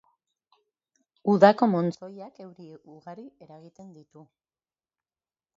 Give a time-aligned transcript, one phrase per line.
[1.33, 4.29] Udako montzoiak euri ugari eragiten ditu.